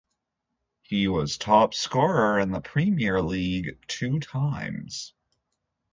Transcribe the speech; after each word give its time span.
He 0.81 1.07
was 1.07 1.37
top 1.37 1.75
scorer 1.75 2.39
in 2.39 2.49
the 2.49 2.59
Premier 2.59 3.21
League 3.21 3.77
two 3.87 4.19
times. 4.19 5.13